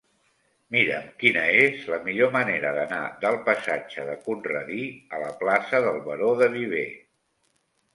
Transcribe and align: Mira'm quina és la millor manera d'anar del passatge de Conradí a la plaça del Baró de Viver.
Mira'm 0.75 1.11
quina 1.23 1.43
és 1.65 1.83
la 1.95 1.99
millor 2.07 2.33
manera 2.37 2.73
d'anar 2.79 3.03
del 3.27 3.39
passatge 3.53 4.09
de 4.11 4.19
Conradí 4.27 4.83
a 5.21 5.25
la 5.29 5.33
plaça 5.47 5.87
del 5.91 6.05
Baró 6.13 6.37
de 6.45 6.55
Viver. 6.61 6.87